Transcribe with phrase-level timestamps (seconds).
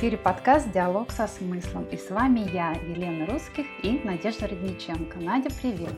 [0.00, 1.84] эфире подкаст «Диалог со смыслом».
[1.92, 5.18] И с вами я, Елена Русских и Надежда Родниченко.
[5.18, 5.92] Надя, привет!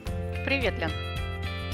[0.45, 0.91] Привет, Лен!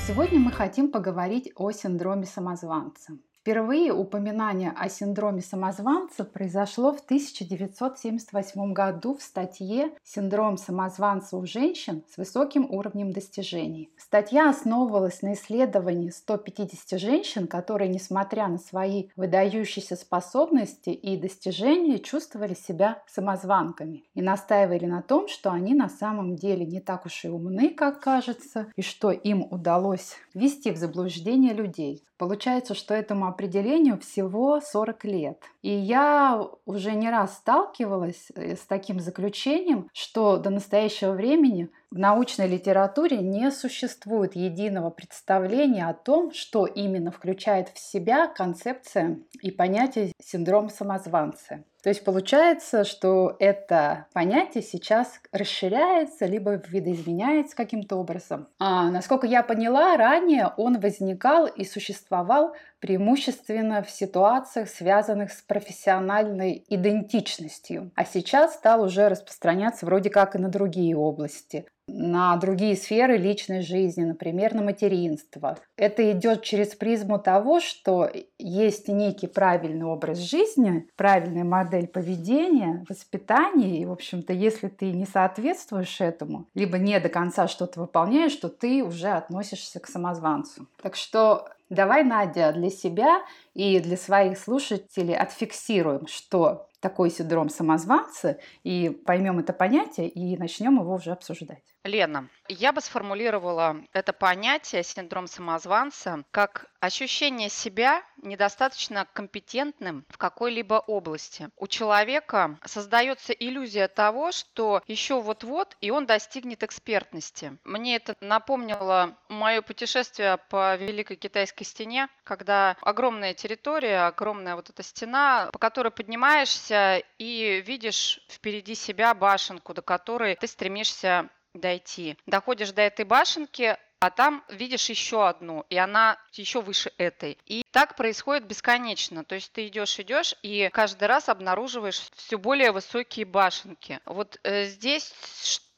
[0.07, 3.15] Сегодня мы хотим поговорить о синдроме самозванца.
[3.49, 12.05] Впервые упоминание о синдроме самозванца произошло в 1978 году в статье «Синдром самозванца у женщин
[12.13, 13.91] с высоким уровнем достижений».
[13.97, 22.53] Статья основывалась на исследовании 150 женщин, которые, несмотря на свои выдающиеся способности и достижения, чувствовали
[22.53, 27.31] себя самозванками и настаивали на том, что они на самом деле не так уж и
[27.31, 32.05] умны, как кажется, и что им удалось ввести в заблуждение людей.
[32.19, 35.43] Получается, что этому определению всего 40 лет.
[35.69, 41.99] И я уже не раз сталкивалась э, с таким заключением, что до настоящего времени в
[41.99, 49.51] научной литературе не существует единого представления о том, что именно включает в себя концепция и
[49.51, 51.65] понятие синдром самозванца.
[51.83, 58.49] То есть получается, что это понятие сейчас расширяется, либо видоизменяется каким-то образом.
[58.59, 66.65] А, насколько я поняла, ранее он возникал и существовал преимущественно в ситуациях, связанных с профессиональной
[66.69, 73.17] идентичностью, а сейчас стал уже распространяться вроде как и на другие области на другие сферы
[73.17, 75.59] личной жизни, например, на материнство.
[75.77, 83.81] Это идет через призму того, что есть некий правильный образ жизни, правильная модель поведения, воспитания,
[83.81, 88.49] и, в общем-то, если ты не соответствуешь этому, либо не до конца что-то выполняешь, то
[88.49, 90.67] ты уже относишься к самозванцу.
[90.83, 93.23] Так что Давай, Надя, для себя
[93.55, 100.81] и для своих слушателей отфиксируем, что такой синдром самозванца, и поймем это понятие, и начнем
[100.81, 101.63] его уже обсуждать.
[101.89, 110.75] Лена, я бы сформулировала это понятие синдром самозванца как ощущение себя недостаточно компетентным в какой-либо
[110.75, 111.49] области.
[111.57, 117.59] У человека создается иллюзия того, что еще вот-вот и он достигнет экспертности.
[117.65, 124.83] Мне это напомнило мое путешествие по Великой Китайской стене, когда огромная территория, огромная вот эта
[124.83, 131.29] стена, по которой поднимаешься и видишь впереди себя башенку, до которой ты стремишься
[131.61, 132.17] дойти.
[132.27, 137.37] Доходишь до этой башенки, а там видишь еще одну, и она еще выше этой.
[137.47, 139.25] И так происходит бесконечно.
[139.25, 144.01] То есть ты идешь, идешь, и каждый раз обнаруживаешь все более высокие башенки.
[144.05, 145.13] Вот э, здесь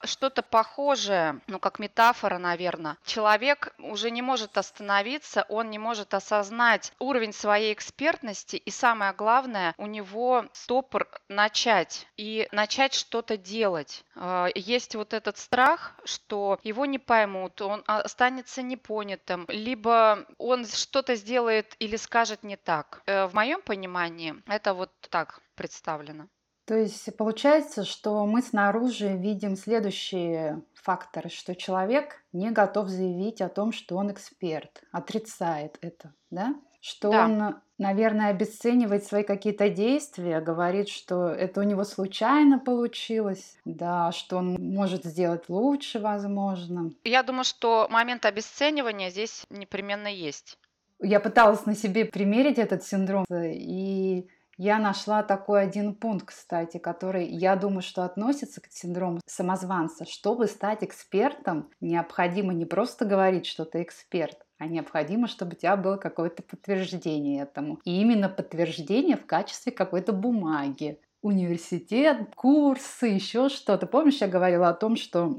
[0.05, 2.97] что-то похожее, ну как метафора, наверное.
[3.05, 9.75] Человек уже не может остановиться, он не может осознать уровень своей экспертности, и самое главное,
[9.79, 14.05] у него стопор начать и начать что-то делать.
[14.15, 21.15] А, есть вот этот страх, что его не поймут, он останется непонятым, либо он что-то
[21.15, 23.03] сделает или скажет не так.
[23.07, 26.29] Э, в моем понимании это вот так представлено.
[26.71, 33.49] То есть получается, что мы снаружи видим следующие факторы, что человек не готов заявить о
[33.49, 36.55] том, что он эксперт, отрицает это, да?
[36.81, 37.25] Что да.
[37.25, 44.37] он, наверное, обесценивает свои какие-то действия, говорит, что это у него случайно получилось, да, что
[44.37, 46.93] он может сделать лучше, возможно.
[47.03, 50.57] Я думаю, что момент обесценивания здесь непременно есть.
[51.03, 54.29] Я пыталась на себе примерить этот синдром, и
[54.63, 60.05] я нашла такой один пункт, кстати, который, я думаю, что относится к синдрому самозванца.
[60.05, 65.77] Чтобы стать экспертом, необходимо не просто говорить, что ты эксперт, а необходимо, чтобы у тебя
[65.77, 67.79] было какое-то подтверждение этому.
[67.87, 71.01] И именно подтверждение в качестве какой-то бумаги.
[71.23, 73.87] Университет, курсы, еще что-то.
[73.87, 75.39] Помнишь, я говорила о том, что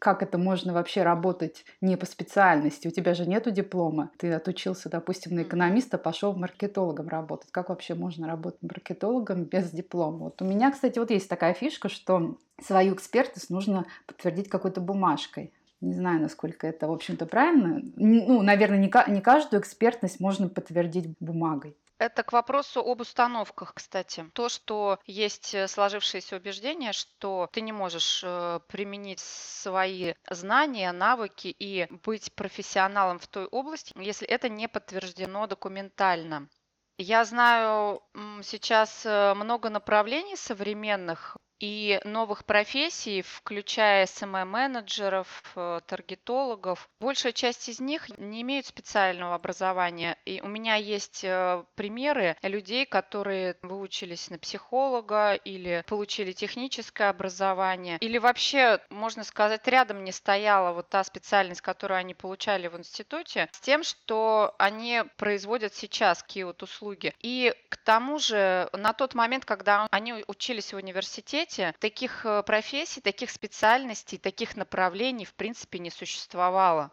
[0.00, 2.88] как это можно вообще работать не по специальности?
[2.88, 4.10] У тебя же нету диплома.
[4.16, 7.52] Ты отучился, допустим, на экономиста, пошел маркетологом работать.
[7.52, 10.24] Как вообще можно работать маркетологом без диплома?
[10.24, 15.52] Вот у меня, кстати, вот есть такая фишка, что свою экспертность нужно подтвердить какой-то бумажкой.
[15.82, 17.82] Не знаю, насколько это, в общем-то, правильно.
[17.96, 21.76] Ну, наверное, не, не каждую экспертность можно подтвердить бумагой.
[22.00, 24.24] Это к вопросу об установках, кстати.
[24.32, 31.54] То, что есть э, сложившееся убеждение, что ты не можешь э, применить свои знания, навыки
[31.58, 36.48] и быть профессионалом в той области, если это не подтверждено документально.
[36.96, 38.02] Я знаю
[38.44, 46.88] сейчас э, много направлений современных и новых профессий, включая СММ-менеджеров, э, таргетологов.
[47.00, 50.16] Большая часть из них не имеют специального образования.
[50.24, 57.98] И у меня есть э, примеры людей, которые выучились на психолога или получили техническое образование,
[57.98, 63.48] или вообще, можно сказать, рядом не стояла вот та специальность, которую они получали в институте,
[63.52, 67.12] с тем, что они производят сейчас какие вот услуги.
[67.20, 72.42] И к тому же на тот момент, когда они учились в университете, свете таких э,
[72.42, 76.92] профессий, таких специальностей, таких направлений в принципе не существовало.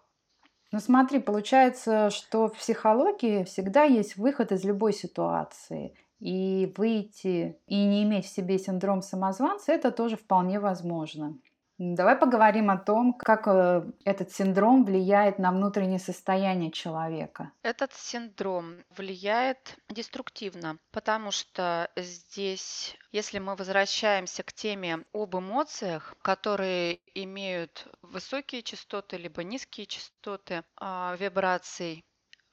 [0.71, 5.93] Ну смотри, получается, что в психологии всегда есть выход из любой ситуации.
[6.19, 11.37] И выйти и не иметь в себе синдром самозванца, это тоже вполне возможно.
[11.79, 17.51] Давай поговорим о том, как э, этот синдром влияет на внутреннее состояние человека.
[17.61, 26.99] Этот синдром влияет деструктивно, потому что здесь, если мы возвращаемся к теме об эмоциях, которые
[27.13, 32.06] имеют высокие частоты либо низкие частоты э, вибраций,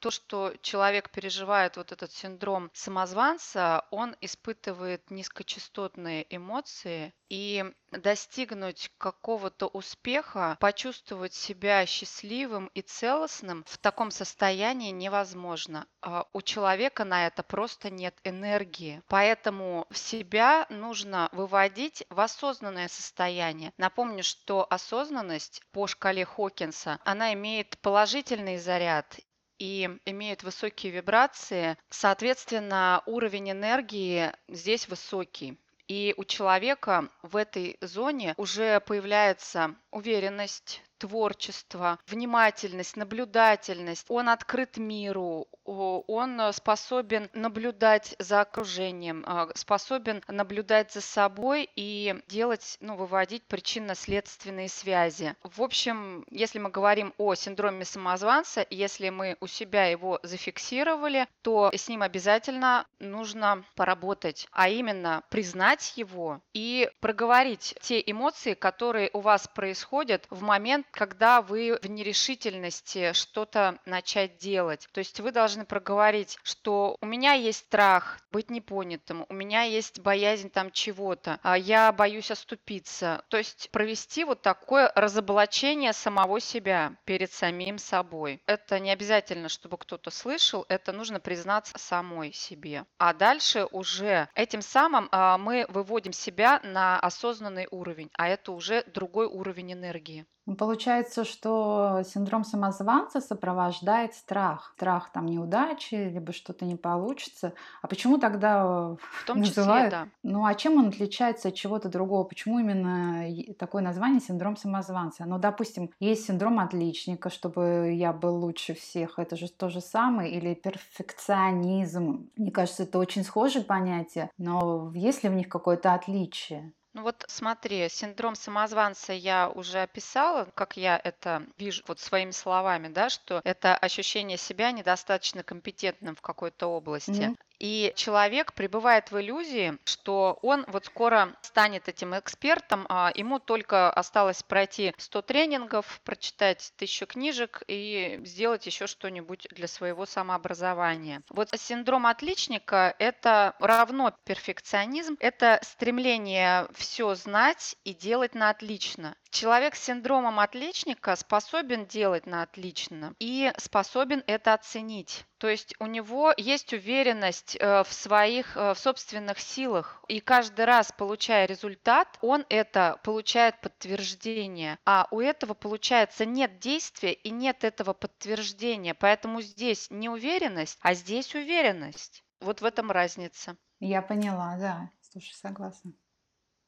[0.05, 9.67] то, что человек переживает вот этот синдром самозванца, он испытывает низкочастотные эмоции, и достигнуть какого-то
[9.67, 15.87] успеха, почувствовать себя счастливым и целостным в таком состоянии невозможно.
[16.01, 19.01] А у человека на это просто нет энергии.
[19.07, 23.73] Поэтому в себя нужно выводить в осознанное состояние.
[23.77, 29.19] Напомню, что осознанность по шкале Хокинса, она имеет положительный заряд
[29.59, 35.57] и имеют высокие вибрации, соответственно, уровень энергии здесь высокий.
[35.87, 44.05] И у человека в этой зоне уже появляется уверенность, творчество, внимательность, наблюдательность.
[44.09, 52.77] Он открыт миру, он способен наблюдать за окружением, а, способен наблюдать за собой и делать,
[52.81, 55.35] ну, выводить причинно-следственные связи.
[55.43, 61.71] В общем, если мы говорим о синдроме самозванца, если мы у себя его зафиксировали, то
[61.73, 69.19] с ним обязательно нужно поработать, а именно признать его и проговорить те эмоции, которые у
[69.19, 69.84] вас происходят
[70.29, 74.87] в момент, когда вы в нерешительности что-то начать делать.
[74.91, 79.99] То есть вы должны проговорить, что у меня есть страх быть непонятым, у меня есть
[79.99, 83.23] боязнь там чего-то, а я боюсь оступиться.
[83.29, 88.41] То есть провести вот такое разоблачение самого себя перед самим собой.
[88.45, 92.85] Это не обязательно, чтобы кто-то слышал, это нужно признаться самой себе.
[92.97, 98.83] А дальше уже этим самым а, мы выводим себя на осознанный уровень, а это уже
[98.87, 100.25] другой уровень энергии.
[100.47, 104.73] Ну, получается, что синдром самозванца сопровождает страх.
[104.75, 107.53] Страх там неудачи, либо что-то не получится.
[107.81, 109.91] А почему тогда в том числе, называют?
[109.91, 110.07] Да.
[110.21, 112.23] Ну а чем он отличается от чего-то другого?
[112.25, 113.25] Почему именно
[113.57, 115.25] такое название синдром самозванца?
[115.25, 119.17] Ну, допустим, есть синдром отличника, чтобы я был лучше всех.
[119.17, 120.31] Это же то же самое.
[120.31, 122.29] Или перфекционизм.
[122.35, 124.29] Мне кажется, это очень схожие понятия.
[124.37, 126.71] Но есть ли в них какое-то отличие?
[126.95, 132.87] Ну вот смотри, синдром самозванца я уже описала, как я это вижу вот своими словами,
[132.87, 137.11] да, что это ощущение себя недостаточно компетентным в какой-то области.
[137.11, 137.37] Mm-hmm.
[137.59, 143.89] И человек пребывает в иллюзии, что он вот скоро станет этим экспертом, а ему только
[143.91, 151.21] осталось пройти 100 тренингов, прочитать тысячу книжек и сделать еще что-нибудь для своего самообразования.
[151.29, 159.15] Вот синдром отличника– это равно перфекционизм, это стремление все знать и делать на отлично.
[159.35, 165.25] Человек с синдромом отличника способен делать на отлично и способен это оценить.
[165.39, 170.01] То есть у него есть уверенность э, в своих, э, в собственных силах.
[170.07, 174.79] И каждый раз, получая результат, он это получает подтверждение.
[174.85, 178.93] А у этого, получается, нет действия и нет этого подтверждения.
[178.93, 182.23] Поэтому здесь не уверенность, а здесь уверенность.
[182.39, 183.57] Вот в этом разница.
[183.81, 184.89] Я поняла, да.
[185.01, 185.91] Слушай, согласна.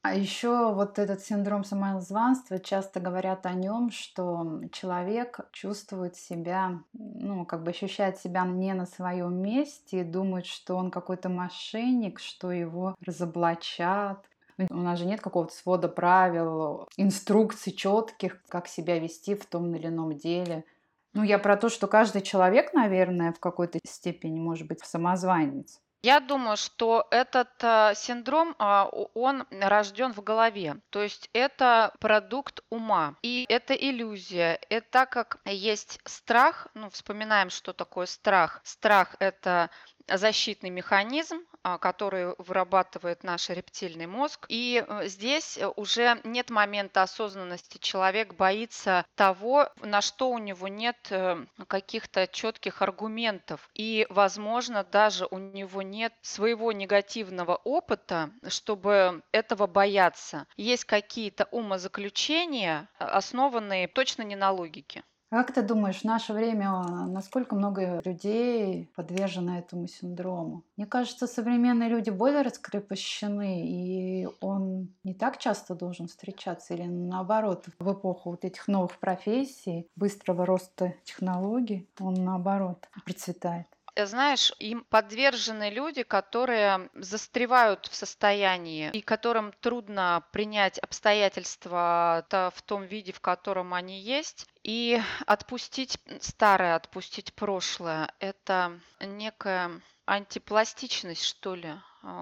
[0.08, 7.46] А еще вот этот синдром самозванства, часто говорят о нем, что человек чувствует себя, ну,
[7.46, 12.96] как бы ощущает себя не на своем месте, думает, что он какой-то мошенник, что его
[13.06, 14.24] разоблачат.
[14.70, 19.88] У нас же нет какого-то свода правил, инструкций четких, как себя вести в том или
[19.88, 20.64] ином деле.
[21.12, 25.82] Ну, я про то, что каждый человек, наверное, в какой-то степени может быть самозванец.
[26.04, 30.78] Я думаю, что этот э, синдром, а, он рожден в голове.
[30.90, 33.16] То есть это продукт ума.
[33.24, 34.60] И это иллюзия.
[34.70, 38.62] Это так как есть страх, ну, вспоминаем, что такое страх.
[38.64, 39.70] Страх– это
[40.08, 41.40] защитный механизм,
[41.70, 44.46] а, который вырабатывает наш рептильный мозг.
[44.48, 47.78] И э, здесь э, уже нет момента осознанности.
[47.78, 53.70] Человек боится того, на что у него нет э, каких-то четких аргументов.
[53.74, 60.48] И, возможно, даже у него нет своего негативного опыта, чтобы этого бояться.
[60.56, 65.04] Есть какие-то умозаключения, основанные точно не на логике.
[65.30, 66.72] Как ты думаешь, в наше время
[67.08, 70.64] насколько много людей подвержено этому синдрому?
[70.78, 77.66] Мне кажется, современные люди более раскрепощены, и он не так часто должен встречаться, или наоборот,
[77.78, 83.68] в эпоху вот этих новых профессий, быстрого роста технологий, он наоборот процветает.
[83.98, 92.62] Э, знаешь, им подвержены люди, которые застревают в состоянии и которым трудно принять обстоятельства в
[92.62, 94.46] том виде, в котором они есть.
[94.62, 101.74] И отпустить старое, отпустить прошлое– это некая антипластичность, что ли,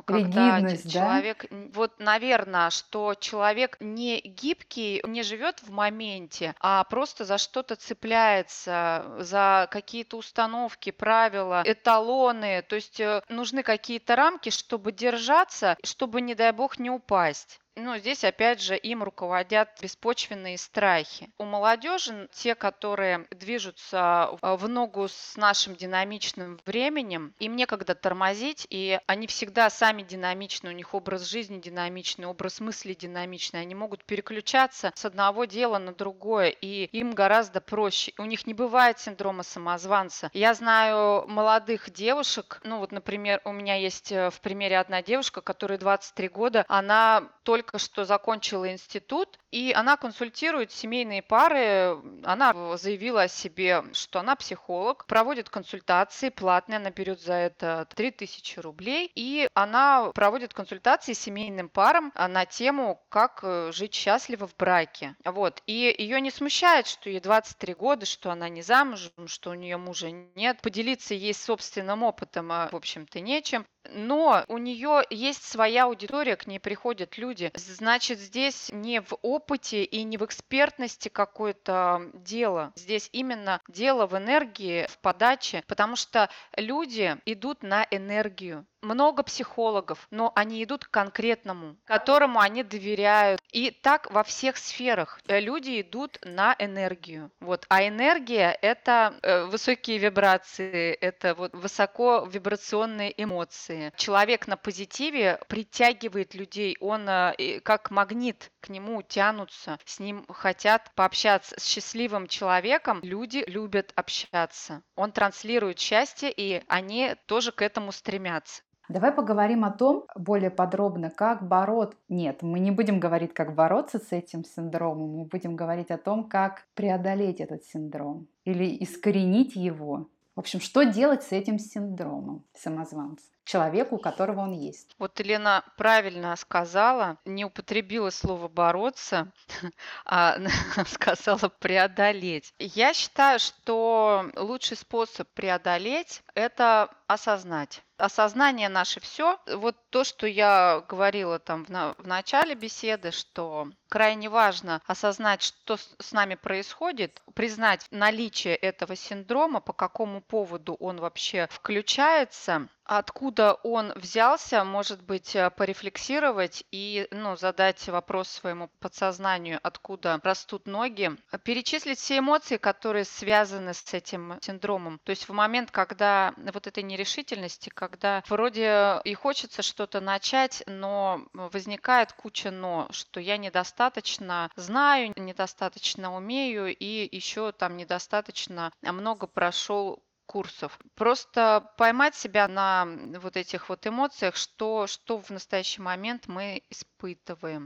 [0.06, 1.58] когда Ригидность, человек, да?
[1.74, 9.06] вот, наверное, что человек не гибкий, не живет в моменте, а просто за что-то цепляется,
[9.20, 12.64] за какие-то установки, правила, эталоны.
[12.64, 17.60] То есть э, нужны какие-то рамки, чтобы держаться, чтобы, не дай бог, не упасть.
[17.78, 21.30] Ну, здесь, опять же, им руководят беспочвенные страхи.
[21.38, 29.00] У молодежи, те, которые движутся в ногу с нашим динамичным временем, им некогда тормозить, и
[29.08, 34.94] они всегда сами динамичны, у них образ жизни динамичный, образ мысли динамичный, они могут переключаться
[34.96, 38.14] с одного дела на другое, и им гораздо проще.
[38.18, 40.30] У них не бывает синдрома самозванца.
[40.34, 45.42] Я знаю молодых девушек, ну вот, например, у меня есть э, в примере одна девушка,
[45.42, 51.98] которая 23 года, она только только что закончила институт, и она консультирует семейные пары.
[52.24, 58.60] Она заявила о себе, что она психолог, проводит консультации платные, она берет за это 3000
[58.60, 65.16] рублей, и она проводит консультации семейным парам на тему, как э, жить счастливо в браке.
[65.26, 65.64] Вот.
[65.66, 69.78] И ее не смущает, что ей 23 года, что она не замужем, что у нее
[69.78, 70.62] мужа нет.
[70.62, 76.48] Поделиться ей собственным опытом, а, в общем-то, нечем но у нее есть своя аудитория, к
[76.48, 77.52] ней приходят люди.
[77.56, 82.72] Значит, здесь не в опыте и не в экспертности какое-то дело.
[82.76, 90.08] Здесь именно дело в энергии, в подаче, потому что люди идут на энергию много психологов,
[90.12, 93.42] но они идут к конкретному, которому они доверяют.
[93.52, 97.32] И так во всех сферах э, люди идут на энергию.
[97.40, 97.66] Вот.
[97.70, 103.92] А энергия– это э, высокие вибрации, это вот высоко вибрационные эмоции.
[103.98, 110.92] Человек на позитиве притягивает людей, он э, как магнит к нему тянутся, с ним хотят
[110.96, 111.60] пообщаться.
[111.60, 114.82] С счастливым человеком люди любят общаться.
[114.96, 118.64] Он транслирует счастье, и они тоже к этому стремятся.
[118.88, 121.98] Давай поговорим о том более подробно, как бороться.
[122.08, 126.30] Нет, мы не будем говорить, как бороться с этим синдромом, мы будем говорить о том,
[126.30, 130.10] как преодолеть этот синдром или искоренить его.
[130.36, 133.26] В общем, что делать с этим синдромом самозванца?
[133.46, 134.96] Человеку, у которого он есть.
[135.00, 139.32] Вот Елена правильно сказала, не употребила слово бороться,
[140.06, 140.38] а
[140.88, 142.54] сказала преодолеть.
[142.60, 149.40] Я считаю, что лучший способ преодолеть– это осознать осознание наше все.
[149.48, 155.42] Вот то, что я говорила там в, на, в начале беседы, что крайне важно осознать,
[155.42, 162.68] что с, с нами происходит, признать наличие этого синдрома, по какому поводу он вообще включается,
[162.86, 170.68] откуда он взялся, может быть, э, порефлексировать и ну, задать вопрос своему подсознанию, откуда растут
[170.68, 171.12] ноги,
[171.44, 175.00] перечислить все эмоции, которые связаны с этим синдромом.
[175.04, 181.26] То есть в момент, когда вот этой нерешительности, когда вроде и хочется что-то начать, но
[181.34, 190.05] возникает куча «но», что я недостаточно знаю, недостаточно умею и еще там недостаточно много прошел
[190.36, 190.78] курсов.
[190.96, 192.86] Просто поймать себя на
[193.22, 196.95] вот этих вот эмоциях, что, что в настоящий момент мы испытываем.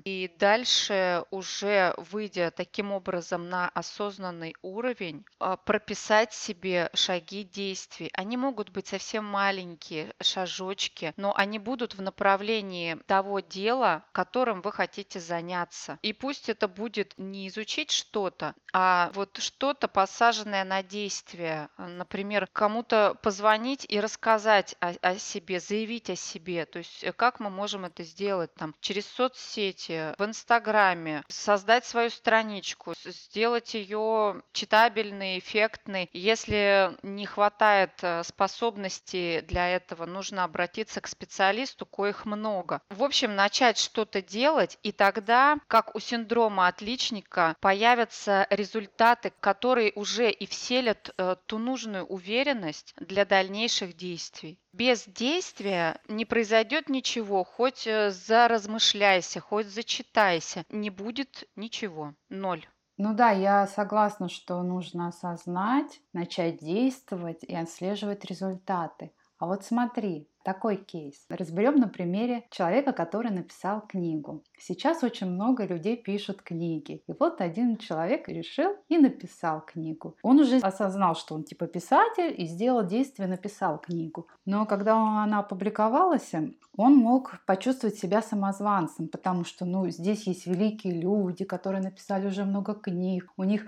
[0.06, 8.10] И дальше уже выйдя таким образом на осознанный уровень, а, прописать себе шаги действий.
[8.14, 14.72] Они могут быть совсем маленькие шажочки, но они будут в направлении того дела, которым вы
[14.72, 16.00] хотите заняться.
[16.02, 21.70] И пусть это будет не изучить что-то, а вот что-то посаженное на действие.
[21.78, 26.66] Например, кому-то позвонить и рассказать о, о себе, заявить о себе.
[26.66, 31.86] То есть э, как мы можем это сделать там через соцсети, соцсети, в Инстаграме, создать
[31.86, 36.10] свою страничку, сделать ее читабельной, эффектной.
[36.14, 42.82] Если не хватает э, способностей для этого, нужно обратиться к специалисту, коих много.
[42.90, 50.32] В общем, начать что-то делать, и тогда, как у синдрома отличника, появятся результаты, которые уже
[50.32, 54.60] и вселят э, ту нужную уверенность для дальнейших действий.
[54.72, 62.66] Без действия не произойдет ничего, хоть э, заразмышляйся, хоть зачитайся, не будет ничего, ноль.
[62.98, 69.12] Ну да, я согласна, что нужно осознать, начать действовать и отслеживать результаты.
[69.40, 71.26] А вот смотри, такой кейс.
[71.30, 74.44] Разберем на примере человека, который написал книгу.
[74.58, 77.04] Сейчас очень много людей пишут книги.
[77.08, 80.18] И вот один человек решил и написал книгу.
[80.24, 84.28] Он уже осознал, что он типа писатель и сделал действие, написал книгу.
[84.46, 86.34] Но когда она опубликовалась,
[86.76, 92.44] он мог почувствовать себя самозванцем, потому что ну, здесь есть великие люди, которые написали уже
[92.44, 93.66] много книг, у них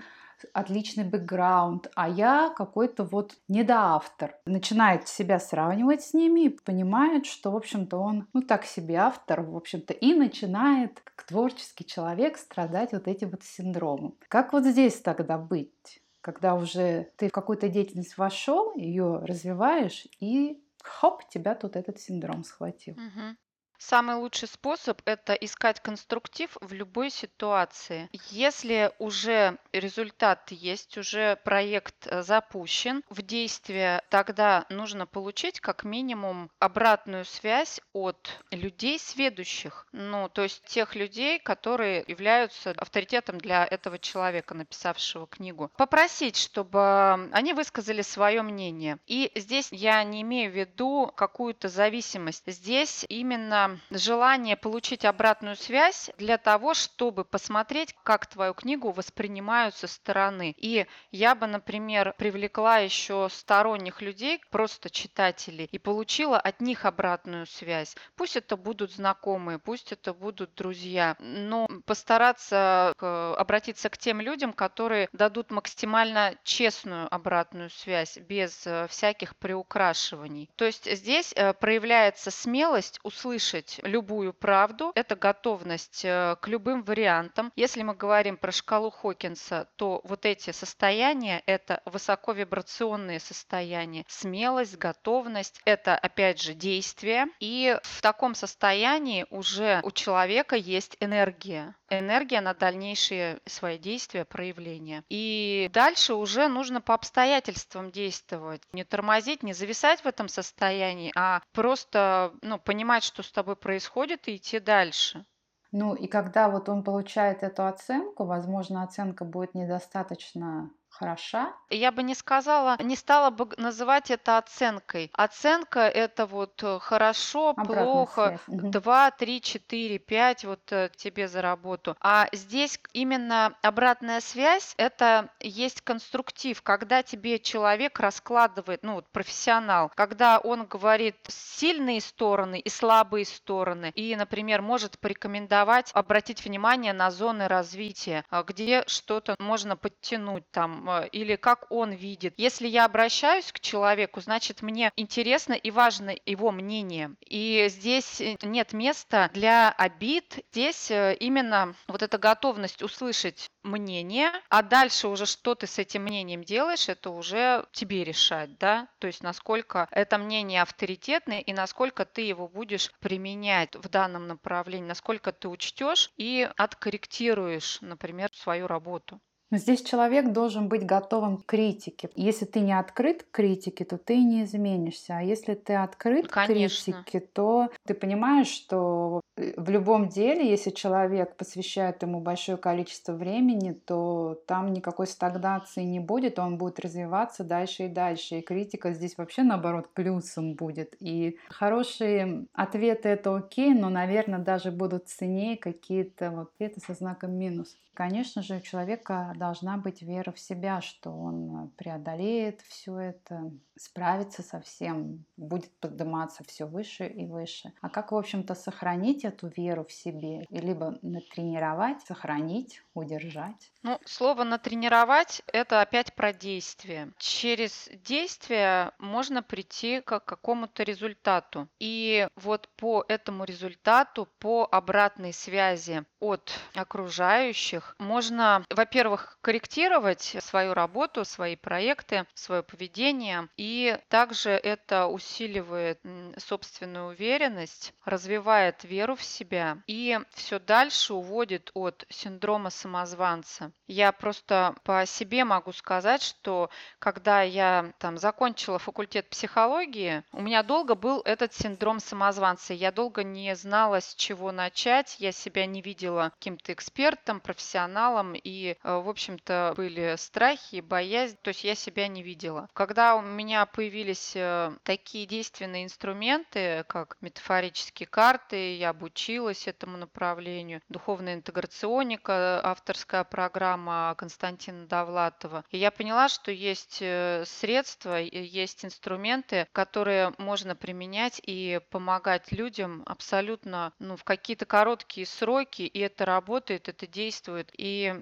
[0.52, 4.34] отличный бэкграунд, а я какой-то вот недоавтор.
[4.46, 9.42] Начинает себя сравнивать с ними и понимает, что, в общем-то, он, ну, так себе автор,
[9.42, 14.16] в общем-то, и начинает, как творческий человек, страдать вот этим вот синдромом.
[14.28, 16.02] Как вот здесь тогда быть?
[16.20, 22.44] Когда уже ты в какую-то деятельность вошел, ее развиваешь, и хоп, тебя тут этот синдром
[22.44, 22.94] схватил.
[22.94, 23.36] Угу.
[23.84, 28.08] Самый лучший способ– это искать конструктив в любой ситуации.
[28.30, 36.48] Если уже результат есть, уже проект э, запущен в действие, тогда нужно получить как минимум
[36.60, 43.98] обратную связь от людей сведущих, ну, то есть тех людей, которые являются авторитетом для этого
[43.98, 45.72] человека, написавшего книгу.
[45.76, 48.98] Попросить, чтобы они высказали свое мнение.
[49.06, 52.44] И здесь я не имею в виду какую-то зависимость.
[52.46, 59.86] Здесь именно желание получить обратную связь для того, чтобы посмотреть, как твою книгу воспринимают со
[59.86, 60.54] стороны.
[60.56, 67.46] И я бы, например, привлекла еще сторонних людей, просто читателей, и получила от них обратную
[67.46, 67.96] связь.
[68.16, 75.08] Пусть это будут знакомые, пусть это будут друзья, но постараться обратиться к тем людям, которые
[75.12, 80.50] дадут максимально честную обратную связь, без э, всяких приукрашиваний.
[80.56, 87.52] То есть здесь э, проявляется смелость услышать любую правду, это готовность э, к любым вариантам.
[87.56, 94.04] Если мы говорим про шкалу Хокинса, то вот эти состояния– это высоковибрационные состояния.
[94.08, 97.26] Смелость, готовность– это, опять же, действие.
[97.40, 101.74] И в таком состоянии уже у человека есть энергия.
[101.90, 105.04] Энергия на дальнейшие свои действия, проявления.
[105.08, 108.62] И дальше уже нужно по обстоятельствам действовать.
[108.72, 113.56] Не тормозить, не зависать в этом состоянии, а просто ну, понимать, что с тобой происходит
[113.56, 115.26] происходит, и идти дальше.
[115.72, 120.70] Ну и когда вот он получает эту оценку, возможно, оценка будет недостаточно
[121.02, 121.52] хороша.
[121.70, 125.10] Я бы не сказала, не стала бы называть это оценкой.
[125.14, 128.72] Оценка это вот э, хорошо, Обратная плохо, связь.
[128.72, 131.96] 2, 3, 4, 5 вот э, тебе за работу.
[132.00, 139.90] А здесь именно обратная связь это есть конструктив, когда тебе человек раскладывает, ну вот профессионал,
[139.94, 147.10] когда он говорит сильные стороны и слабые стороны, и, например, может порекомендовать обратить внимание на
[147.10, 152.34] зоны развития, а где что-то можно подтянуть там, Или как он видит.
[152.36, 157.14] Если я обращаюсь к человеку, значит, мне интересно и важно его мнение.
[157.20, 160.44] И здесь нет места для обид.
[160.52, 166.02] Здесь э, именно вот эта готовность услышать мнение, а дальше уже что ты с этим
[166.02, 172.04] мнением делаешь, это уже тебе решать, да, то есть насколько это мнение авторитетное и насколько
[172.04, 179.20] ты его будешь применять в данном направлении, насколько ты учтешь и откорректируешь, например, свою работу.
[179.52, 182.08] Но здесь человек должен быть готовым к критике.
[182.16, 185.18] Если ты не открыт к критике, то ты не изменишься.
[185.18, 186.94] А если ты открыт Конечно.
[186.94, 192.56] к критике, то ты понимаешь, что э, в любом деле, если человек посвящает ему большое
[192.56, 198.38] количество времени, то там никакой стагнации не будет, он будет развиваться дальше и дальше.
[198.38, 200.96] И критика здесь вообще наоборот плюсом будет.
[200.98, 207.32] И хорошие ответы это окей, но, наверное, даже будут ценнее какие-то вот ответы со знаком
[207.32, 207.76] минус.
[207.94, 214.40] Конечно же, у человека должна быть вера в себя, что он преодолеет все это, справится
[214.42, 217.72] со всем, будет подниматься все выше и выше.
[217.80, 220.44] А как, в общем-то, сохранить эту веру в себе?
[220.48, 223.72] И либо натренировать, сохранить, удержать?
[223.82, 227.12] Ну, слово натренировать– это опять про действие.
[227.18, 231.68] Через действие можно прийти к какому-то результату.
[231.80, 241.24] И вот по этому результату, по обратной связи от окружающих, можно, во-первых, корректировать свою работу,
[241.24, 243.48] свои проекты, свое поведение.
[243.56, 246.00] И также это усиливает
[246.36, 253.72] собственную уверенность, развивает веру в себя и все дальше уводит от синдрома самозванца.
[253.86, 260.62] Я просто по себе могу сказать, что когда я там закончила факультет психологии, у меня
[260.62, 262.74] долго был этот синдром самозванца.
[262.74, 265.16] Я долго не знала, с чего начать.
[265.18, 268.34] Я себя не видела каким-то экспертом, профессионалом.
[268.34, 271.36] И, э, в общем-то, были страхи, боязнь.
[271.42, 272.68] То есть я себя не видела.
[272.72, 280.82] Когда у меня появились э, такие действенные инструменты, как метафорические карты, я обучилась этому направлению,
[280.88, 285.64] духовная интеграционика, авторская программа, Константина Довлатова.
[285.70, 293.02] И я поняла, что есть э, средства, есть инструменты, которые можно применять и помогать людям
[293.06, 297.70] абсолютно ну, в какие-то короткие сроки, и это работает, это действует.
[297.76, 298.14] И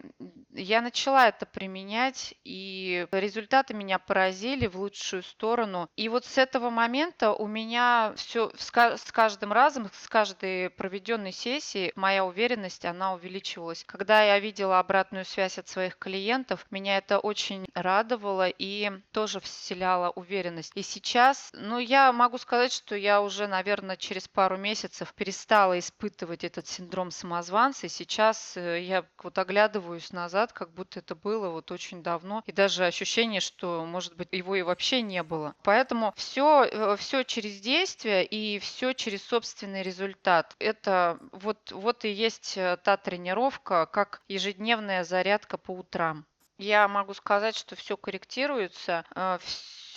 [0.52, 5.88] я начала это применять, и результаты меня поразили в лучшую сторону.
[5.96, 8.70] И вот с этого момента у меня все с
[9.12, 13.84] каждым разом, с каждой проведенной сессией моя уверенность, она увеличивалась.
[13.84, 16.66] Когда я видела обратную связь от своих клиентов.
[16.70, 20.72] Меня это очень радовало и тоже вселяло уверенность.
[20.74, 26.44] И сейчас, ну, я могу сказать, что я уже, наверное, через пару месяцев перестала испытывать
[26.44, 27.86] этот синдром самозванца.
[27.86, 32.42] И сейчас э, я вот оглядываюсь назад, как будто это было вот очень давно.
[32.46, 35.54] И даже ощущение, что, может быть, его и вообще не было.
[35.62, 40.54] Поэтому все, э, все через действие и все через собственный результат.
[40.58, 46.26] Это вот, вот и есть э, та тренировка, как ежедневная зарядка по утрам.
[46.58, 49.38] Я могу сказать, что все корректируется, э,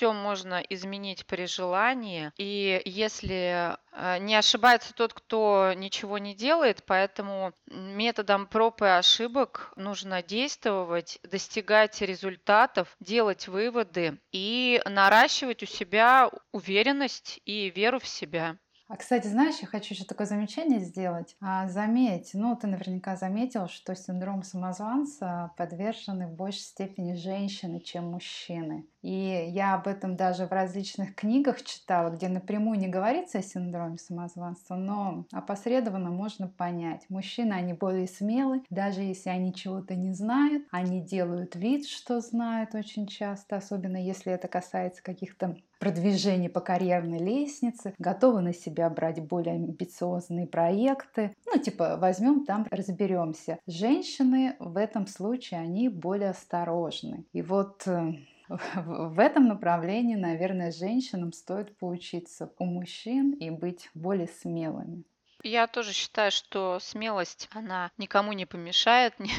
[0.03, 2.33] все можно изменить при желании.
[2.37, 9.71] И если э, не ошибается тот, кто ничего не делает, поэтому методом проб и ошибок
[9.77, 18.57] нужно действовать, достигать результатов, делать выводы и наращивать у себя уверенность и веру в себя.
[18.93, 21.35] А, кстати, знаешь, я хочу еще такое замечание сделать.
[21.41, 28.11] А, заметь, ну, ты наверняка заметил, что синдром самозванца подвержены в большей степени женщины, чем
[28.11, 28.85] мужчины.
[29.01, 33.97] И я об этом даже в различных книгах читала, где напрямую не говорится о синдроме
[33.97, 37.07] самозванства, но опосредованно можно понять.
[37.09, 42.75] Мужчины, они более смелы, даже если они чего-то не знают, они делают вид, что знают
[42.75, 49.21] очень часто, особенно если это касается каких-то продвижений по карьерной лестнице, готовы на себя брать
[49.21, 51.35] более амбициозные проекты.
[51.45, 53.59] Ну, типа, возьмем там, разберемся.
[53.67, 57.25] Женщины в этом случае, они более осторожны.
[57.33, 58.13] И вот э,
[58.75, 65.03] в этом направлении, наверное, женщинам стоит поучиться у мужчин и быть более смелыми.
[65.43, 69.29] Я тоже считаю, что смелость, она никому не помешает, ни,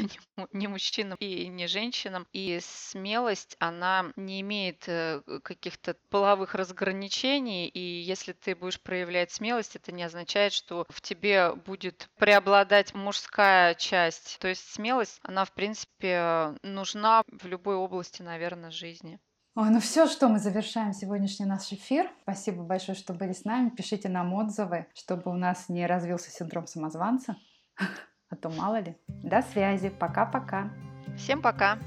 [0.53, 2.27] ни, мужчинам и ни женщинам.
[2.33, 7.69] И смелость, она не имеет э, каких-то половых разграничений.
[7.69, 13.75] И если ты будешь проявлять смелость, это не означает, что в тебе будет преобладать мужская
[13.75, 14.38] часть.
[14.40, 19.19] То есть смелость, она, в принципе, нужна в любой области, наверное, жизни.
[19.57, 22.11] Ой, ну все, что мы завершаем сегодняшний наш эфир.
[22.23, 23.69] Спасибо большое, что были с нами.
[23.69, 27.37] Пишите нам отзывы, чтобы у нас не развился синдром самозванца.
[28.31, 28.97] А то мало ли.
[29.07, 29.90] До связи.
[29.90, 30.73] Пока-пока.
[31.17, 31.79] Всем пока.